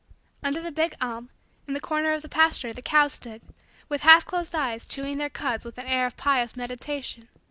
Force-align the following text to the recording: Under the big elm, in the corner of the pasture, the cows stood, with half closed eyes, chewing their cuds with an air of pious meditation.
Under 0.41 0.59
the 0.59 0.71
big 0.71 0.95
elm, 0.99 1.29
in 1.67 1.75
the 1.75 1.79
corner 1.79 2.11
of 2.13 2.23
the 2.23 2.27
pasture, 2.27 2.73
the 2.73 2.81
cows 2.81 3.13
stood, 3.13 3.43
with 3.87 4.01
half 4.01 4.25
closed 4.25 4.55
eyes, 4.55 4.87
chewing 4.87 5.19
their 5.19 5.29
cuds 5.29 5.63
with 5.63 5.77
an 5.77 5.85
air 5.85 6.07
of 6.07 6.17
pious 6.17 6.55
meditation. 6.55 7.27